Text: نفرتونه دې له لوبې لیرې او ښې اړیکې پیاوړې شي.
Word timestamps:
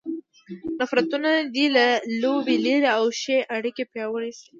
نفرتونه 0.79 1.29
دې 1.55 1.65
له 1.75 1.85
لوبې 2.21 2.55
لیرې 2.65 2.89
او 2.97 3.03
ښې 3.19 3.37
اړیکې 3.55 3.83
پیاوړې 3.91 4.31
شي. 4.39 4.47